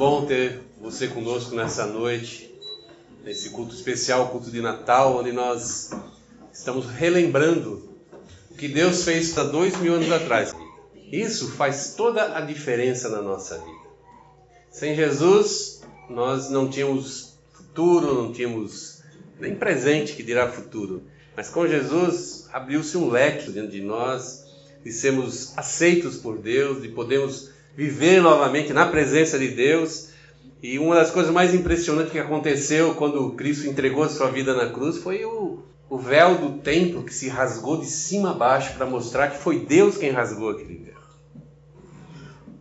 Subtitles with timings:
[0.00, 2.50] bom ter você conosco nessa noite,
[3.22, 5.90] nesse culto especial, culto de Natal, onde nós
[6.50, 7.86] estamos relembrando
[8.50, 10.54] o que Deus fez há dois mil anos atrás.
[11.12, 13.90] Isso faz toda a diferença na nossa vida.
[14.70, 19.02] Sem Jesus, nós não tínhamos futuro, não tínhamos
[19.38, 21.02] nem presente, que dirá futuro.
[21.36, 24.46] Mas com Jesus, abriu-se um leque dentro de nós,
[24.82, 30.10] de sermos aceitos por Deus, de podermos viver novamente na presença de Deus.
[30.62, 34.98] E uma das coisas mais impressionantes que aconteceu quando Cristo entregou sua vida na cruz
[34.98, 39.28] foi o, o véu do templo que se rasgou de cima a baixo para mostrar
[39.28, 41.00] que foi Deus quem rasgou aquele véu.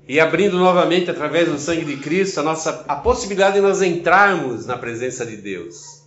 [0.07, 4.65] E abrindo novamente, através do sangue de Cristo, a, nossa, a possibilidade de nós entrarmos
[4.65, 6.03] na presença de Deus.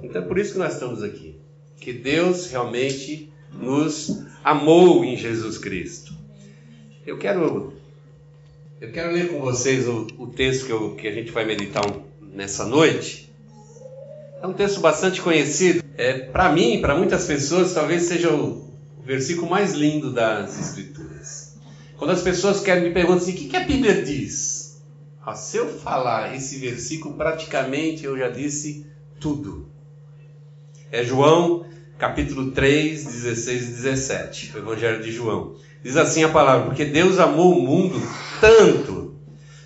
[0.00, 1.40] Então é por isso que nós estamos aqui.
[1.80, 6.14] Que Deus realmente nos amou em Jesus Cristo.
[7.04, 7.72] Eu quero
[8.82, 11.86] eu quero ler com vocês o, o texto que, eu, que, a gente vai meditar
[11.86, 12.02] um,
[12.34, 13.32] nessa noite.
[14.42, 15.84] É um texto bastante conhecido.
[15.96, 21.54] É, para mim, para muitas pessoas, talvez seja o, o, versículo mais lindo das Escrituras.
[21.96, 24.82] Quando as pessoas querem me perguntar assim, o que, que a Bíblia diz?
[25.24, 28.84] Ah, se eu falar esse versículo, praticamente eu já disse
[29.20, 29.68] tudo.
[30.90, 31.64] É João,
[31.98, 35.54] capítulo 3, 16 e 17, o Evangelho de João.
[35.84, 38.02] Diz assim a palavra: Porque Deus amou o mundo
[38.42, 39.14] tanto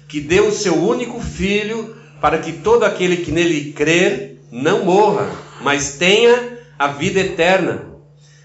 [0.07, 5.35] que deu o seu único filho para que todo aquele que nele crer não morra,
[5.63, 7.87] mas tenha a vida eterna.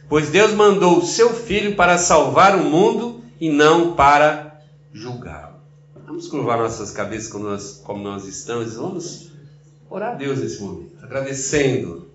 [0.07, 4.61] Pois Deus mandou o seu filho para salvar o mundo e não para
[4.93, 5.55] julgá-lo.
[6.05, 9.31] Vamos curvar nossas cabeças como nós, como nós estamos, vamos
[9.89, 12.09] orar a Deus nesse momento, agradecendo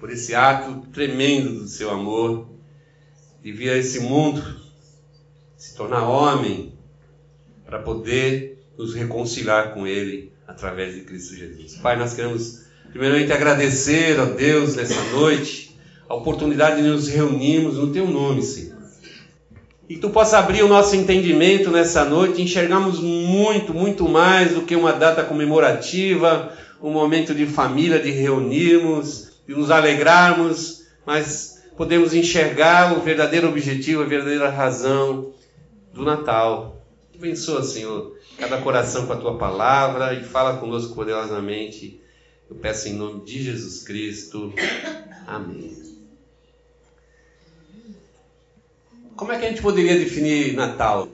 [0.00, 2.46] por esse ato tremendo do seu amor
[3.42, 4.42] de vir a esse mundo
[5.56, 6.75] se tornar homem
[7.66, 11.74] para poder nos reconciliar com Ele através de Cristo Jesus.
[11.76, 15.76] Pai, nós queremos primeiramente agradecer a Deus nessa noite
[16.08, 18.76] a oportunidade de nos reunirmos no Teu nome, Senhor.
[19.88, 24.52] E que Tu possa abrir o nosso entendimento nessa noite e enxergarmos muito, muito mais
[24.52, 26.52] do que uma data comemorativa,
[26.82, 34.02] um momento de família, de reunirmos, de nos alegrarmos, mas podemos enxergar o verdadeiro objetivo,
[34.02, 35.32] a verdadeira razão
[35.92, 36.75] do Natal.
[37.16, 41.98] Abençoa, Senhor, cada coração com a tua palavra e fala conosco poderosamente.
[42.48, 44.52] Eu peço em nome de Jesus Cristo.
[45.26, 45.96] Amém.
[49.16, 51.08] Como é que a gente poderia definir Natal?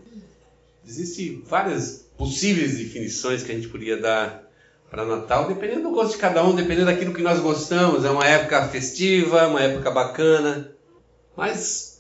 [0.85, 4.43] Existem várias possíveis definições que a gente poderia dar
[4.91, 8.05] para Natal, dependendo do gosto de cada um, dependendo daquilo que nós gostamos.
[8.05, 10.73] É uma época festiva, uma época bacana.
[11.37, 11.92] Mas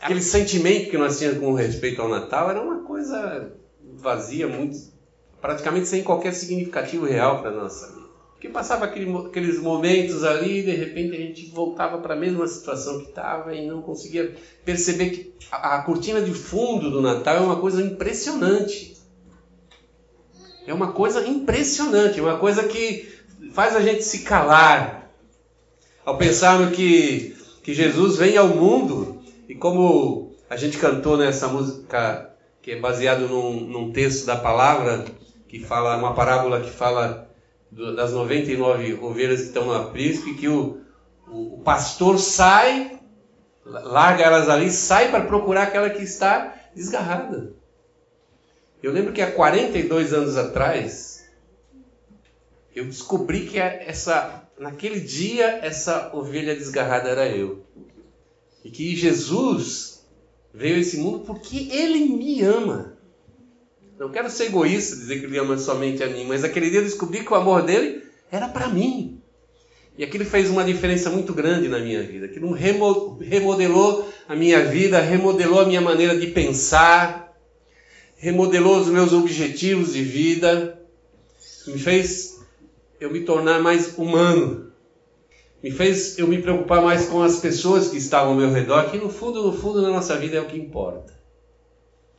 [0.00, 3.52] aquele sentimento que nós tínhamos com respeito ao Natal era uma coisa
[3.96, 4.78] vazia, muito
[5.40, 8.00] praticamente sem qualquer significativo real para nossa vida.
[8.32, 12.46] Porque passava aquele, aqueles momentos ali e de repente a gente voltava para a mesma
[12.46, 14.34] situação que estava e não conseguia
[14.64, 18.96] perceber que a, a cortina de fundo do Natal é uma coisa impressionante.
[20.66, 23.08] É uma coisa impressionante, é uma coisa que
[23.52, 25.10] faz a gente se calar
[26.04, 28.99] ao pensar que, que Jesus vem ao mundo
[29.50, 32.30] e como a gente cantou nessa música
[32.62, 35.04] que é baseado num, num texto da palavra,
[35.48, 37.28] que fala, uma parábola que fala
[37.68, 40.82] do, das 99 ovelhas que estão no aprisco, e que o,
[41.26, 43.00] o, o pastor sai,
[43.64, 47.52] larga elas ali, sai para procurar aquela que está desgarrada.
[48.80, 51.28] Eu lembro que há 42 anos atrás,
[52.72, 57.66] eu descobri que essa, naquele dia essa ovelha desgarrada era eu.
[58.64, 60.04] E que Jesus
[60.52, 62.96] veio a esse mundo porque Ele me ama.
[63.98, 66.84] Não quero ser egoísta, dizer que Ele ama somente a mim, mas aquele dia eu
[66.84, 69.20] descobri que o amor dele era para mim.
[69.98, 72.26] E aquilo fez uma diferença muito grande na minha vida.
[72.26, 77.36] Aquilo remodelou a minha vida, remodelou a minha maneira de pensar,
[78.16, 80.80] remodelou os meus objetivos de vida,
[81.66, 82.40] me fez
[82.98, 84.69] eu me tornar mais humano
[85.62, 88.98] me fez eu me preocupar mais com as pessoas que estavam ao meu redor, que
[88.98, 91.12] no fundo, no fundo, na nossa vida é o que importa.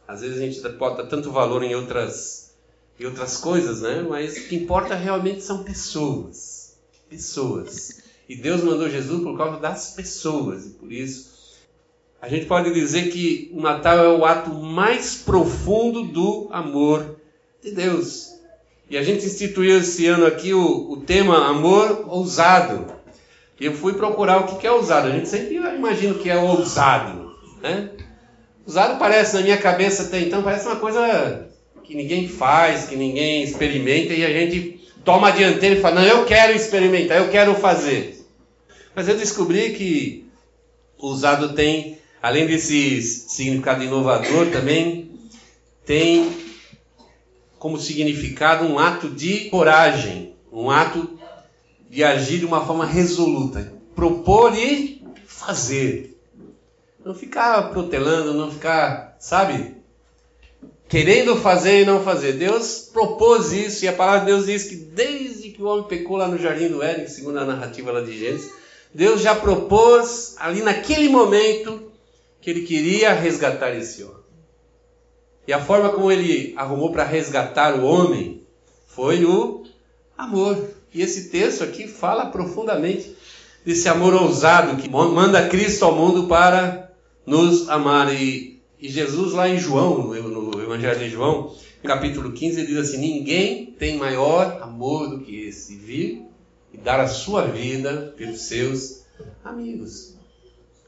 [0.07, 2.53] Às vezes a gente bota tanto valor em outras,
[2.99, 4.05] em outras coisas, né?
[4.07, 6.77] Mas o que importa realmente são pessoas.
[7.09, 8.01] Pessoas.
[8.27, 10.65] E Deus mandou Jesus por causa das pessoas.
[10.65, 11.31] E por isso
[12.21, 17.19] a gente pode dizer que o Natal é o ato mais profundo do amor
[17.63, 18.33] de Deus.
[18.87, 23.00] E a gente instituiu esse ano aqui o, o tema amor ousado.
[23.61, 25.07] Eu fui procurar o que é ousado.
[25.07, 27.35] A gente sempre imagina o que é ousado.
[27.61, 27.91] Né?
[28.65, 31.47] Ousado parece, na minha cabeça até então, parece uma coisa
[31.83, 36.07] que ninguém faz, que ninguém experimenta e a gente toma a dianteira e fala: Não,
[36.07, 38.25] eu quero experimentar, eu quero fazer.
[38.95, 40.25] Mas eu descobri que
[40.97, 45.11] o usado tem, além desse significado inovador, também
[45.85, 46.31] tem
[47.59, 51.20] como significado um ato de coragem, um ato
[51.91, 56.17] de agir de uma forma resoluta, propor e fazer.
[57.03, 59.75] Não ficar protelando, não ficar, sabe,
[60.87, 62.33] querendo fazer e não fazer.
[62.33, 66.15] Deus propôs isso e a palavra de Deus diz que desde que o homem pecou
[66.15, 68.49] lá no jardim do Éden, segundo a narrativa lá de Gênesis,
[68.93, 71.91] Deus já propôs ali naquele momento
[72.39, 74.15] que ele queria resgatar esse homem.
[75.45, 78.47] E a forma como ele arrumou para resgatar o homem
[78.87, 79.65] foi o
[80.17, 80.79] amor.
[80.93, 83.15] E esse texto aqui fala profundamente
[83.65, 86.91] desse amor ousado que manda Cristo ao mundo para
[87.25, 88.13] nos amar.
[88.13, 92.97] E, e Jesus, lá em João, no, Evangelho de João, capítulo 15, ele diz assim:
[92.97, 96.23] Ninguém tem maior amor do que esse, vir
[96.73, 99.03] e dar a sua vida pelos seus
[99.43, 100.15] amigos.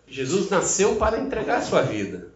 [0.07, 2.31] Jesus nasceu para entregar a sua vida.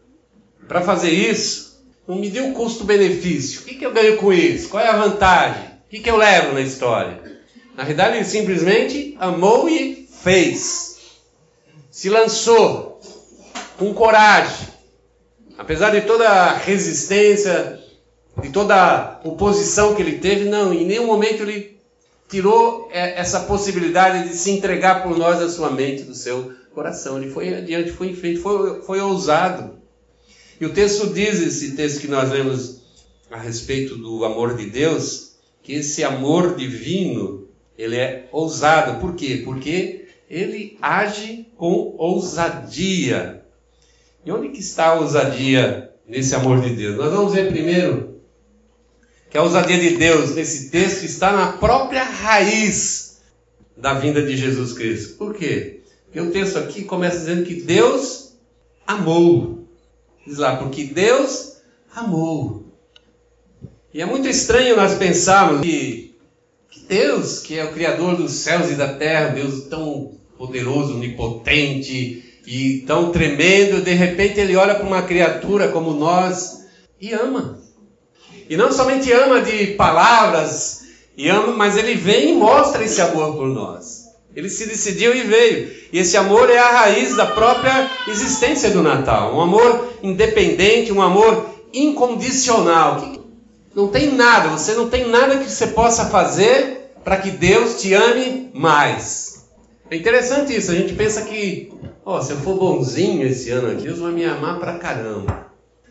[0.68, 3.62] Para fazer isso, não me deu custo-benefício.
[3.62, 4.70] O que, que eu ganho com isso?
[4.70, 5.64] Qual é a vantagem?
[5.64, 7.37] O que, que eu levo na história?
[7.78, 10.98] Na verdade, ele simplesmente amou e fez.
[11.92, 13.00] Se lançou
[13.78, 14.68] com coragem.
[15.60, 17.80] Apesar de toda a resistência,
[18.42, 21.78] de toda a oposição que ele teve, não, em nenhum momento ele
[22.28, 27.22] tirou é, essa possibilidade de se entregar por nós da sua mente, do seu coração.
[27.22, 29.76] Ele foi adiante, foi em frente, foi, foi ousado.
[30.60, 32.82] E o texto diz, esse texto que nós lemos
[33.30, 37.48] a respeito do amor de Deus, que esse amor divino,
[37.78, 39.00] ele é ousado.
[39.00, 39.42] Por quê?
[39.44, 43.44] Porque ele age com ousadia.
[44.26, 46.98] E onde que está a ousadia nesse amor de Deus?
[46.98, 48.18] Nós vamos ver primeiro
[49.30, 53.20] que a ousadia de Deus nesse texto está na própria raiz
[53.76, 55.18] da vinda de Jesus Cristo.
[55.18, 55.82] Por quê?
[56.06, 58.34] Porque o texto aqui começa dizendo que Deus
[58.86, 59.68] amou.
[60.26, 61.58] Diz lá, porque Deus
[61.96, 62.66] amou.
[63.94, 66.07] E é muito estranho nós pensarmos que,
[66.88, 72.84] Deus, que é o Criador dos céus e da terra, Deus tão poderoso, onipotente e
[72.88, 76.66] tão tremendo, de repente ele olha para uma criatura como nós
[77.00, 77.60] e ama.
[78.50, 80.86] E não somente ama de palavras,
[81.18, 84.06] e ama, mas ele vem e mostra esse amor por nós.
[84.36, 85.72] Ele se decidiu e veio.
[85.92, 89.36] E esse amor é a raiz da própria existência do Natal.
[89.36, 93.17] Um amor independente, um amor incondicional.
[93.78, 97.94] Não tem nada, você não tem nada que você possa fazer para que Deus te
[97.94, 99.48] ame mais.
[99.90, 101.72] É interessante isso, a gente pensa que,
[102.04, 105.48] ó, se eu for bonzinho esse ano Deus vai me amar pra caramba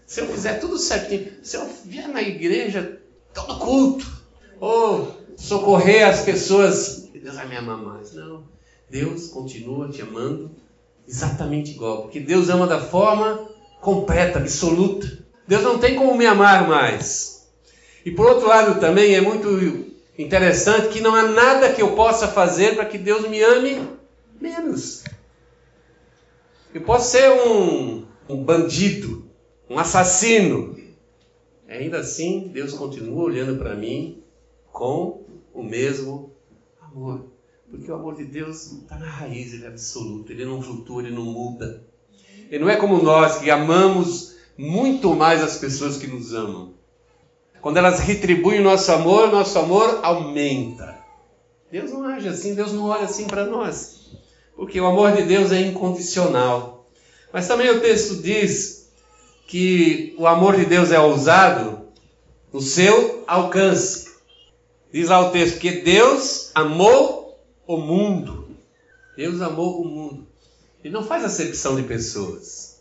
[0.06, 3.00] se eu fizer tudo certinho, se eu vier na igreja
[3.34, 4.06] todo culto,
[4.60, 8.14] ou socorrer as pessoas, Deus vai me amar mais.
[8.14, 8.44] Não.
[8.88, 10.52] Deus continua te amando
[11.06, 13.48] exatamente igual, porque Deus ama da forma
[13.80, 15.24] completa, absoluta.
[15.46, 17.35] Deus não tem como me amar mais.
[18.06, 19.48] E por outro lado também é muito
[20.16, 23.84] interessante que não há nada que eu possa fazer para que Deus me ame
[24.40, 25.02] menos.
[26.72, 29.28] Eu posso ser um, um bandido,
[29.68, 30.78] um assassino.
[31.68, 34.22] Ainda assim, Deus continua olhando para mim
[34.70, 36.32] com o mesmo
[36.80, 37.32] amor.
[37.68, 41.12] Porque o amor de Deus está na raiz, ele é absoluto, ele não flutua, ele
[41.12, 41.82] não muda.
[42.48, 46.76] Ele não é como nós que amamos muito mais as pessoas que nos amam.
[47.66, 51.00] Quando elas retribuem o nosso amor, nosso amor aumenta.
[51.68, 54.12] Deus não age assim, Deus não olha assim para nós.
[54.54, 56.88] Porque o amor de Deus é incondicional.
[57.32, 58.92] Mas também o texto diz
[59.48, 61.88] que o amor de Deus é ousado
[62.52, 64.12] no seu alcance.
[64.92, 68.48] Diz lá o texto que Deus amou o mundo.
[69.16, 70.24] Deus amou o mundo.
[70.84, 72.78] Ele não faz acepção de pessoas.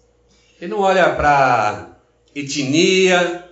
[0.62, 1.98] Ele não olha para
[2.36, 3.45] etnia,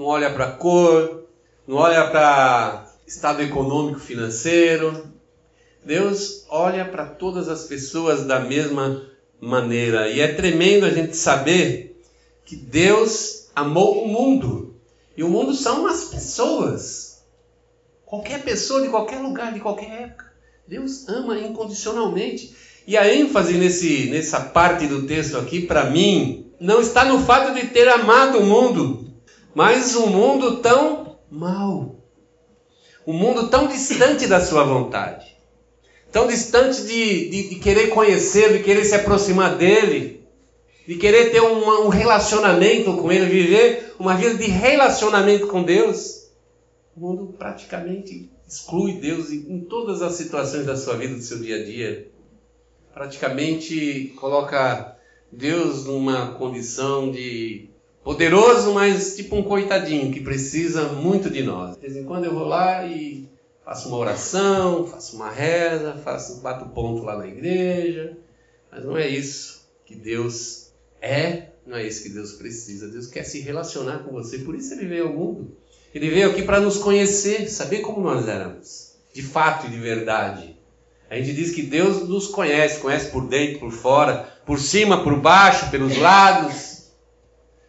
[0.00, 1.24] não olha para cor,
[1.68, 5.12] não olha para estado econômico financeiro.
[5.84, 9.02] Deus olha para todas as pessoas da mesma
[9.38, 10.08] maneira.
[10.08, 12.02] E é tremendo a gente saber
[12.46, 14.74] que Deus amou o mundo.
[15.14, 17.22] E o mundo são as pessoas.
[18.06, 20.32] Qualquer pessoa de qualquer lugar, de qualquer época.
[20.66, 22.56] Deus ama incondicionalmente.
[22.86, 27.52] E a ênfase nesse, nessa parte do texto aqui, para mim, não está no fato
[27.52, 28.99] de ter amado o mundo,
[29.54, 31.96] mas um mundo tão mau.
[33.06, 35.36] Um mundo tão distante da sua vontade.
[36.12, 40.20] Tão distante de, de, de querer conhecer, de querer se aproximar dele
[40.90, 46.28] de querer ter um, um relacionamento com Ele, viver uma vida de relacionamento com Deus,
[46.96, 51.62] o mundo praticamente exclui Deus em todas as situações da sua vida, do seu dia
[51.62, 52.10] a dia.
[52.92, 54.96] Praticamente coloca
[55.30, 57.70] Deus numa condição de
[58.02, 61.76] poderoso, mas tipo um coitadinho que precisa muito de nós.
[61.76, 63.28] De vez em quando eu vou lá e
[63.64, 68.16] faço uma oração, faço uma reza, faço bato ponto lá na igreja,
[68.70, 72.88] mas não é isso que Deus é, não é isso que Deus precisa.
[72.88, 75.56] Deus quer se relacionar com você, por isso ele veio ao mundo.
[75.94, 80.56] Ele veio aqui para nos conhecer, saber como nós éramos, de fato e de verdade.
[81.10, 85.16] A gente diz que Deus nos conhece, conhece por dentro, por fora, por cima, por
[85.20, 86.79] baixo, pelos lados.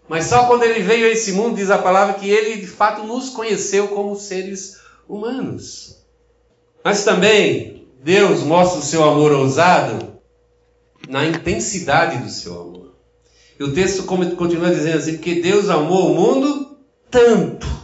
[0.08, 3.03] Mas só quando ele veio a esse mundo, diz a palavra, que ele de fato
[3.05, 6.03] nos conheceu como seres humanos.
[6.84, 10.20] Mas também Deus mostra o seu amor ousado
[11.08, 12.96] na intensidade do seu amor.
[13.60, 16.77] E o texto continua dizendo assim: porque Deus amou o mundo
[17.10, 17.81] tanto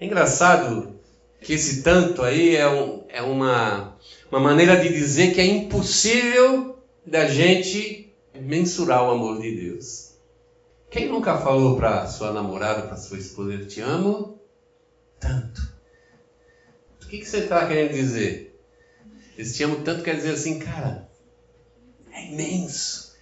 [0.00, 0.94] é engraçado
[1.40, 3.96] que esse tanto aí é, um, é uma,
[4.30, 10.07] uma maneira de dizer que é impossível da gente mensurar o amor de Deus.
[10.90, 14.40] Quem nunca falou para sua namorada, para sua esposa, eu te amo
[15.20, 15.60] tanto?
[17.02, 18.58] O que, que você está querendo dizer?
[19.36, 21.08] Esse te amo tanto quer dizer assim, cara,
[22.12, 23.14] é imenso.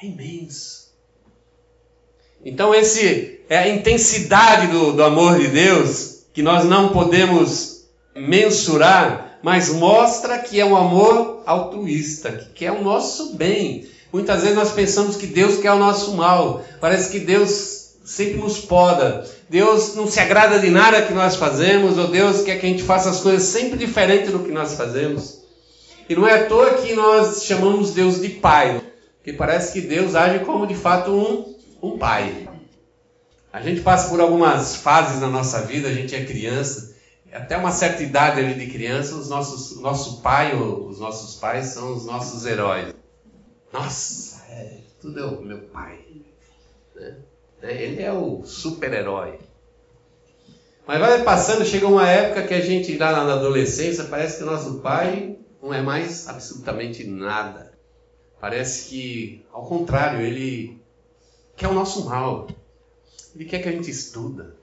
[0.00, 0.94] É imenso.
[2.44, 9.38] Então, esse é a intensidade do, do amor de Deus que nós não podemos mensurar,
[9.42, 13.88] mas mostra que é um amor altruísta, que quer o nosso bem.
[14.14, 16.64] Muitas vezes nós pensamos que Deus quer o nosso mal.
[16.80, 19.28] Parece que Deus sempre nos poda.
[19.50, 22.84] Deus não se agrada de nada que nós fazemos, ou Deus quer que a gente
[22.84, 25.40] faça as coisas sempre diferente do que nós fazemos.
[26.08, 28.80] E não é à toa que nós chamamos Deus de Pai,
[29.16, 31.52] porque parece que Deus age como de fato um
[31.82, 32.48] um pai.
[33.52, 36.94] A gente passa por algumas fases na nossa vida, a gente é criança,
[37.32, 41.66] até uma certa idade ali de criança, os nossos, nosso pai ou os nossos pais
[41.66, 42.94] são os nossos heróis.
[43.74, 45.98] Nossa, é, tudo é o meu pai.
[46.94, 47.16] Né?
[47.60, 49.40] É, ele é o super-herói.
[50.86, 54.78] Mas vai passando, chega uma época que a gente dá na adolescência, parece que nosso
[54.78, 57.72] pai não é mais absolutamente nada.
[58.40, 60.80] Parece que, ao contrário, ele
[61.56, 62.46] quer o nosso mal.
[63.34, 64.54] Ele quer que a gente estuda.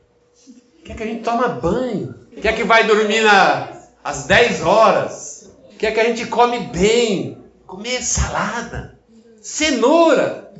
[0.86, 2.16] Quer que a gente toma banho.
[2.42, 5.52] Quer que vai dormir na, às 10 horas.
[5.78, 7.44] Quer que a gente come bem.
[7.68, 9.01] Comer salada.
[9.42, 10.54] Cenoura.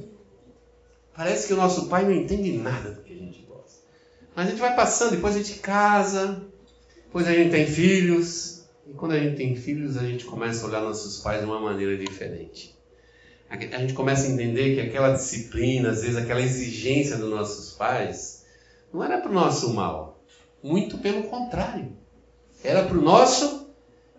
[1.16, 3.80] Parece que o nosso pai não entende nada do que a gente gosta.
[4.36, 6.42] Mas a gente vai passando, depois a gente casa,
[7.06, 8.66] depois a gente tem filhos.
[8.88, 11.60] E quando a gente tem filhos, a gente começa a olhar nossos pais de uma
[11.60, 12.76] maneira diferente
[13.74, 18.46] a gente começa a entender que aquela disciplina, às vezes aquela exigência dos nossos pais,
[18.94, 20.24] não era para o nosso mal.
[20.64, 21.92] Muito pelo contrário.
[22.64, 23.70] Era para o nosso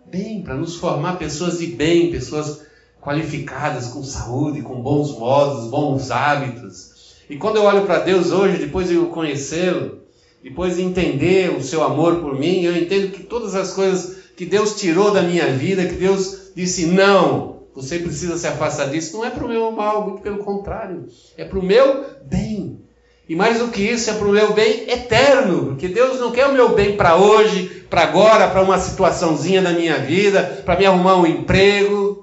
[0.05, 2.61] bem, para nos formar pessoas de bem, pessoas
[3.03, 6.93] qualificadas, com saúde, com bons modos, bons hábitos.
[7.29, 9.99] E quando eu olho para Deus hoje, depois de eu conhecê-lo,
[10.41, 14.45] depois de entender o seu amor por mim, eu entendo que todas as coisas que
[14.45, 19.17] Deus tirou da minha vida, que Deus disse não, você precisa se afastar disso.
[19.17, 21.07] Não é para o meu mal, muito pelo contrário.
[21.37, 22.79] É para o meu bem.
[23.27, 25.67] E mais do que isso, é para o meu bem eterno.
[25.67, 29.71] Porque Deus não quer o meu bem para hoje, para agora, para uma situaçãozinha da
[29.71, 32.22] minha vida, para me arrumar um emprego,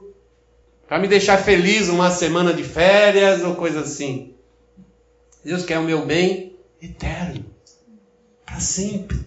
[0.90, 4.34] para me deixar feliz uma semana de férias ou coisa assim.
[5.44, 7.44] Deus quer o meu bem eterno.
[8.44, 9.24] Para sempre.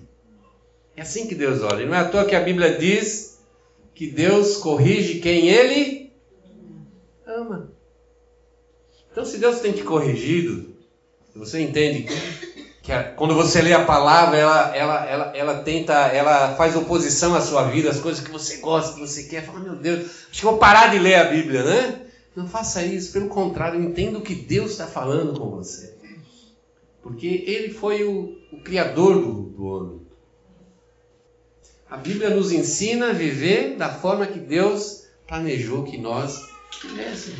[0.93, 1.85] É assim que Deus olha.
[1.85, 3.39] Não é à toa que a Bíblia diz
[3.95, 6.11] que Deus corrige quem Ele
[7.25, 7.71] ama.
[9.09, 10.75] Então, se Deus tem te corrigido,
[11.33, 12.07] você entende
[12.83, 17.33] que a, quando você lê a palavra, ela, ela, ela, ela tenta, ela faz oposição
[17.33, 19.45] à sua vida, as coisas que você gosta, que você quer.
[19.45, 22.01] Fala, meu Deus, acho que vou parar de ler a Bíblia, né?
[22.35, 25.95] Não faça isso, pelo contrário, entenda o que Deus está falando com você.
[27.01, 30.01] Porque Ele foi o, o Criador do, do homem.
[31.89, 36.49] A Bíblia nos ensina a viver da forma que Deus planejou que nós
[37.11, 37.35] assim.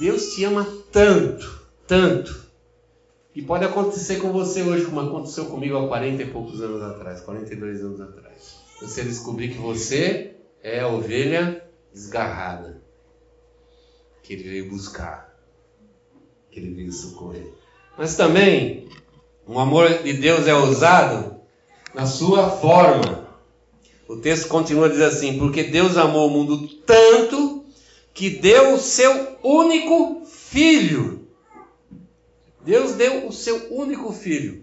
[0.00, 2.49] Deus te ama tanto, tanto,
[3.32, 7.20] que pode acontecer com você hoje, como aconteceu comigo há 40 e poucos anos atrás,
[7.20, 8.56] 42 anos atrás.
[8.80, 12.82] Você descobrir que você é a ovelha desgarrada,
[14.22, 15.36] que ele veio buscar,
[16.50, 17.52] que ele veio socorrer.
[17.96, 18.88] Mas também,
[19.46, 21.40] o amor de Deus é usado
[21.94, 23.28] na sua forma.
[24.08, 27.64] O texto continua dizer assim: porque Deus amou o mundo tanto
[28.12, 31.19] que deu o seu único filho.
[32.64, 34.62] Deus deu o seu único filho.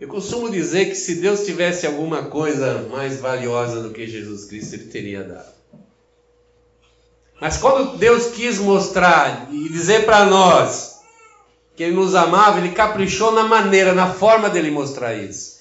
[0.00, 4.74] Eu costumo dizer que se Deus tivesse alguma coisa mais valiosa do que Jesus Cristo,
[4.74, 5.60] ele teria dado.
[7.40, 11.00] Mas quando Deus quis mostrar e dizer para nós
[11.74, 15.60] que Ele nos amava, Ele caprichou na maneira, na forma dele mostrar isso.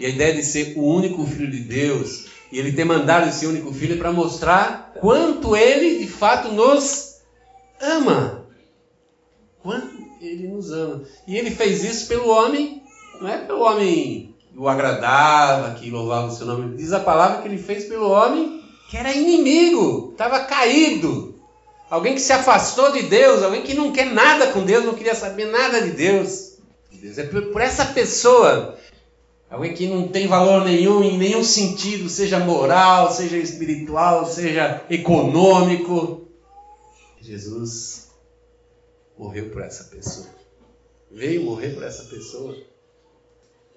[0.00, 3.46] E a ideia de ser o único Filho de Deus, e Ele ter mandado esse
[3.46, 7.16] único Filho para mostrar quanto Ele de fato nos
[7.80, 8.46] ama.
[9.62, 11.02] Quanto Ele nos ama.
[11.26, 12.82] E Ele fez isso pelo homem,
[13.20, 16.76] não é pelo homem que o agradava, que louvava o seu nome.
[16.76, 21.34] Diz a palavra que Ele fez pelo homem que era inimigo, estava caído.
[21.90, 25.14] Alguém que se afastou de Deus, alguém que não quer nada com Deus, não queria
[25.14, 26.54] saber nada de Deus.
[26.92, 28.78] Deus é por essa pessoa,
[29.50, 36.28] alguém que não tem valor nenhum, em nenhum sentido, seja moral, seja espiritual, seja econômico.
[37.20, 38.03] Jesus
[39.18, 40.26] morreu por essa pessoa.
[41.10, 42.56] Veio morrer por essa pessoa.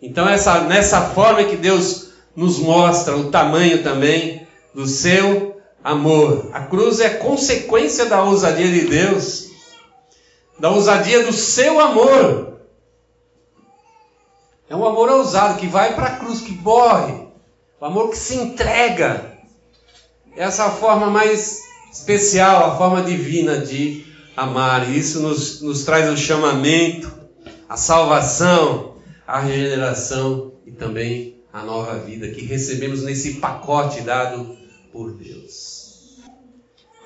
[0.02, 6.50] Então, essa, nessa forma que Deus nos mostra o tamanho também do seu amor.
[6.54, 9.48] A cruz é consequência da ousadia de Deus,
[10.60, 12.60] da ousadia do seu amor.
[14.70, 17.28] É um amor ousado que vai para a cruz, que morre,
[17.80, 19.38] o amor que se entrega.
[20.36, 24.06] Essa forma mais especial, a forma divina de
[24.38, 24.88] amar.
[24.88, 27.12] E isso nos, nos traz o chamamento,
[27.68, 34.56] a salvação, a regeneração e também a nova vida que recebemos nesse pacote dado
[34.92, 36.20] por Deus.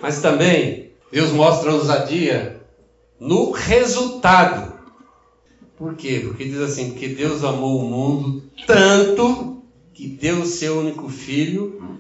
[0.02, 2.62] Mas também Deus mostra ousadia
[3.18, 4.74] no resultado.
[5.78, 6.22] Por quê?
[6.24, 12.00] Porque diz assim: porque Deus amou o mundo tanto que deu o seu único filho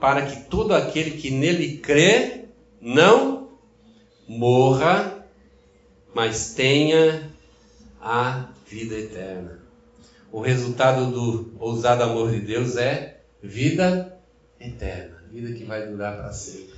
[0.00, 2.46] para que todo aquele que nele crê
[2.80, 3.31] não
[4.26, 5.26] morra,
[6.14, 7.30] mas tenha
[8.00, 9.60] a vida eterna.
[10.30, 14.18] O resultado do ousado amor de Deus é vida
[14.58, 16.74] eterna vida que vai durar para sempre.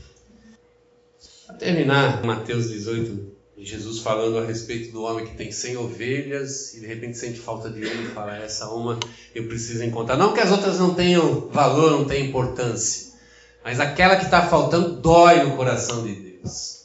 [1.47, 6.81] Para terminar, Mateus 18, Jesus falando a respeito do homem que tem 100 ovelhas e
[6.81, 8.99] de repente sente falta de uma e fala: essa uma
[9.35, 10.17] eu preciso encontrar.
[10.17, 13.13] Não que as outras não tenham valor, não tenham importância,
[13.65, 16.84] mas aquela que está faltando dói no coração de Deus.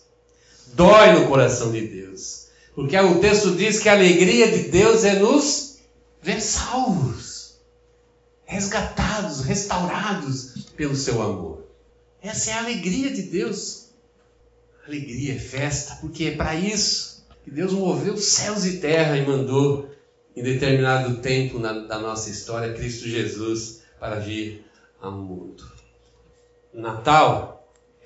[0.73, 2.47] Dói no coração de Deus.
[2.75, 5.79] Porque o texto diz que a alegria de Deus é nos
[6.21, 7.59] ver salvos,
[8.45, 11.65] resgatados, restaurados pelo seu amor.
[12.21, 13.89] Essa é a alegria de Deus.
[14.85, 19.89] Alegria é festa, porque é para isso que Deus moveu céus e terra e mandou,
[20.35, 24.65] em determinado tempo na, da nossa história, Cristo Jesus para vir
[25.01, 25.69] ao mundo.
[26.73, 27.58] Natal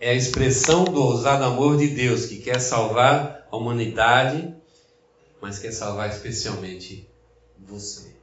[0.03, 4.53] é a expressão do ousado amor de Deus que quer salvar a humanidade,
[5.41, 7.09] mas quer salvar especialmente
[7.57, 8.13] você.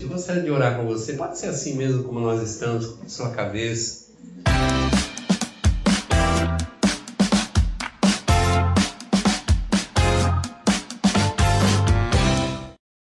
[0.00, 3.30] Eu gostaria de orar com você, pode ser assim mesmo como nós estamos, com sua
[3.30, 3.99] cabeça